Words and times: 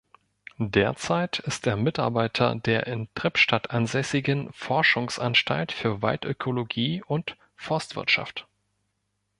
Derzeit 0.57 1.37
ist 1.37 1.67
er 1.67 1.77
Mitarbeiter 1.77 2.55
der 2.55 2.87
in 2.87 3.07
Trippstadt 3.13 3.69
ansässigen 3.69 4.51
Forschungsanstalt 4.51 5.71
für 5.71 6.01
Waldökologie 6.01 7.03
und 7.05 7.37
Forstwirtschaft. 7.55 8.47